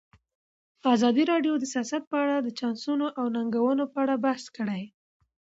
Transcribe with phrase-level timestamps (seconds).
[0.93, 4.83] ازادي راډیو د سیاست په اړه د چانسونو او ننګونو په اړه بحث کړی.